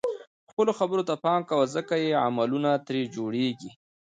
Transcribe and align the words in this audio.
خپلو 0.51 0.71
خبرو 0.79 1.07
ته 1.09 1.15
پام 1.23 1.41
کوه 1.49 1.65
ځکه 1.75 1.93
چې 2.01 2.19
عملونه 2.25 2.71
ترې 2.85 3.01
جوړيږي. 3.15 3.71